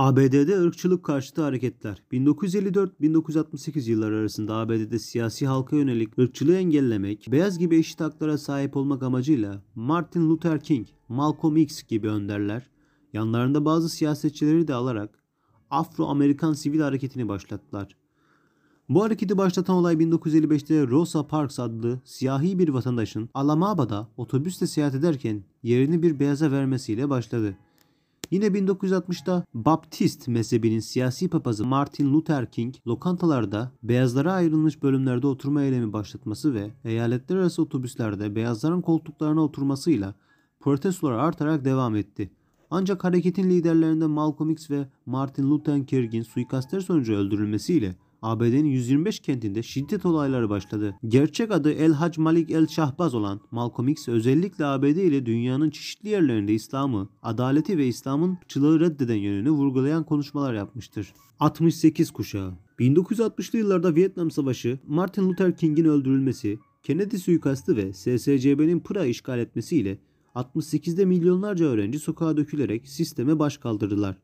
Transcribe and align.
ABD'de 0.00 0.60
ırkçılık 0.60 1.04
karşıtı 1.04 1.42
hareketler 1.42 2.02
1954-1968 2.12 3.90
yılları 3.90 4.16
arasında 4.16 4.54
ABD'de 4.54 4.98
siyasi 4.98 5.46
halka 5.46 5.76
yönelik 5.76 6.18
ırkçılığı 6.18 6.56
engellemek, 6.56 7.28
beyaz 7.32 7.58
gibi 7.58 7.76
eşit 7.76 8.00
haklara 8.00 8.38
sahip 8.38 8.76
olmak 8.76 9.02
amacıyla 9.02 9.62
Martin 9.74 10.30
Luther 10.30 10.60
King, 10.60 10.86
Malcolm 11.08 11.56
X 11.56 11.82
gibi 11.82 12.08
önderler, 12.08 12.70
yanlarında 13.12 13.64
bazı 13.64 13.88
siyasetçileri 13.88 14.68
de 14.68 14.74
alarak 14.74 15.10
Afro-Amerikan 15.70 16.52
sivil 16.52 16.80
hareketini 16.80 17.28
başlattılar. 17.28 17.96
Bu 18.88 19.04
hareketi 19.04 19.38
başlatan 19.38 19.76
olay 19.76 19.94
1955'te 19.94 20.86
Rosa 20.86 21.26
Parks 21.26 21.58
adlı 21.58 22.00
siyahi 22.04 22.58
bir 22.58 22.68
vatandaşın 22.68 23.30
Alabama'da 23.34 24.08
otobüsle 24.16 24.66
seyahat 24.66 24.94
ederken 24.94 25.44
yerini 25.62 26.02
bir 26.02 26.20
beyaza 26.20 26.50
vermesiyle 26.50 27.10
başladı. 27.10 27.56
Yine 28.30 28.46
1960'da 28.46 29.44
Baptist 29.54 30.28
mezhebinin 30.28 30.80
siyasi 30.80 31.28
papazı 31.28 31.66
Martin 31.66 32.12
Luther 32.12 32.50
King 32.50 32.74
lokantalarda 32.86 33.72
beyazlara 33.82 34.32
ayrılmış 34.32 34.82
bölümlerde 34.82 35.26
oturma 35.26 35.62
eylemi 35.62 35.92
başlatması 35.92 36.54
ve 36.54 36.70
eyaletler 36.84 37.36
arası 37.36 37.62
otobüslerde 37.62 38.36
beyazların 38.36 38.80
koltuklarına 38.80 39.40
oturmasıyla 39.40 40.14
protestolar 40.60 41.12
artarak 41.12 41.64
devam 41.64 41.96
etti. 41.96 42.30
Ancak 42.70 43.04
hareketin 43.04 43.50
liderlerinden 43.50 44.10
Malcolm 44.10 44.50
X 44.50 44.70
ve 44.70 44.88
Martin 45.06 45.50
Luther 45.50 45.86
King'in 45.86 46.22
suikastler 46.22 46.80
sonucu 46.80 47.14
öldürülmesiyle 47.14 47.96
ABD'nin 48.22 48.68
125 48.68 49.20
kentinde 49.20 49.62
şiddet 49.62 50.06
olayları 50.06 50.50
başladı. 50.50 50.96
Gerçek 51.08 51.50
adı 51.50 51.72
El 51.72 51.92
Hac 51.92 52.18
Malik 52.18 52.50
El 52.50 52.66
Şahbaz 52.66 53.14
olan 53.14 53.40
Malcolm 53.50 53.88
X 53.88 54.08
özellikle 54.08 54.66
ABD 54.66 54.84
ile 54.84 55.26
dünyanın 55.26 55.70
çeşitli 55.70 56.08
yerlerinde 56.08 56.54
İslam'ı, 56.54 57.08
adaleti 57.22 57.78
ve 57.78 57.86
İslam'ın 57.86 58.38
çılığı 58.48 58.80
reddeden 58.80 59.14
yönünü 59.14 59.50
vurgulayan 59.50 60.04
konuşmalar 60.04 60.54
yapmıştır. 60.54 61.14
68 61.40 62.10
kuşağı 62.10 62.54
1960'lı 62.78 63.58
yıllarda 63.58 63.94
Vietnam 63.94 64.30
Savaşı, 64.30 64.78
Martin 64.86 65.28
Luther 65.28 65.56
King'in 65.56 65.84
öldürülmesi, 65.84 66.58
Kennedy 66.82 67.16
suikastı 67.16 67.76
ve 67.76 67.92
SSCB'nin 67.92 68.80
Pıra 68.80 69.04
işgal 69.04 69.38
etmesiyle 69.38 69.98
68'de 70.34 71.04
milyonlarca 71.04 71.66
öğrenci 71.66 71.98
sokağa 71.98 72.36
dökülerek 72.36 72.88
sisteme 72.88 73.38
baş 73.38 73.58
kaldırdılar. 73.58 74.16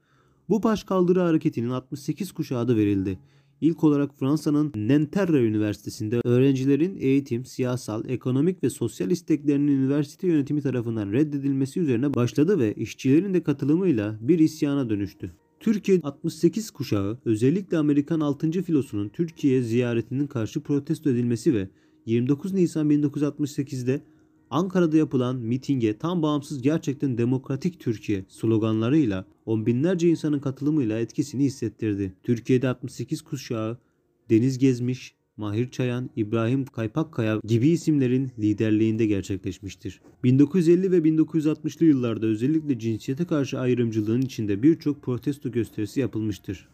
Bu 0.48 0.62
başkaldırı 0.62 1.20
hareketinin 1.20 1.70
68 1.70 2.32
kuşağı 2.32 2.58
adı 2.58 2.76
verildi. 2.76 3.18
İlk 3.60 3.84
olarak 3.84 4.18
Fransa'nın 4.18 4.72
Nanterre 4.76 5.44
Üniversitesi'nde 5.44 6.20
öğrencilerin 6.24 6.96
eğitim, 7.00 7.44
siyasal, 7.44 8.08
ekonomik 8.08 8.62
ve 8.62 8.70
sosyal 8.70 9.10
isteklerinin 9.10 9.72
üniversite 9.72 10.26
yönetimi 10.26 10.62
tarafından 10.62 11.12
reddedilmesi 11.12 11.80
üzerine 11.80 12.14
başladı 12.14 12.58
ve 12.58 12.74
işçilerin 12.74 13.34
de 13.34 13.42
katılımıyla 13.42 14.18
bir 14.20 14.38
isyana 14.38 14.90
dönüştü. 14.90 15.32
Türkiye 15.60 16.00
68 16.02 16.70
kuşağı 16.70 17.18
özellikle 17.24 17.78
Amerikan 17.78 18.20
6. 18.20 18.50
filosunun 18.62 19.08
Türkiye 19.08 19.62
ziyaretinin 19.62 20.26
karşı 20.26 20.60
protesto 20.60 21.10
edilmesi 21.10 21.54
ve 21.54 21.68
29 22.06 22.52
Nisan 22.52 22.90
1968'de 22.90 24.02
Ankara'da 24.50 24.96
yapılan 24.96 25.36
mitinge 25.36 25.98
tam 25.98 26.22
bağımsız 26.22 26.62
gerçekten 26.62 27.18
demokratik 27.18 27.80
Türkiye 27.80 28.24
sloganlarıyla 28.28 29.24
on 29.46 29.66
binlerce 29.66 30.08
insanın 30.08 30.38
katılımıyla 30.38 30.98
etkisini 30.98 31.44
hissettirdi. 31.44 32.12
Türkiye'de 32.22 32.68
68 32.68 33.22
kuşağı 33.22 33.78
Deniz 34.30 34.58
Gezmiş, 34.58 35.14
Mahir 35.36 35.70
Çayan, 35.70 36.10
İbrahim 36.16 36.64
Kaypakkaya 36.64 37.40
gibi 37.44 37.68
isimlerin 37.68 38.30
liderliğinde 38.38 39.06
gerçekleşmiştir. 39.06 40.00
1950 40.24 40.90
ve 40.90 40.98
1960'lı 40.98 41.86
yıllarda 41.86 42.26
özellikle 42.26 42.78
cinsiyete 42.78 43.24
karşı 43.24 43.60
ayrımcılığın 43.60 44.22
içinde 44.22 44.62
birçok 44.62 45.02
protesto 45.02 45.50
gösterisi 45.50 46.00
yapılmıştır. 46.00 46.64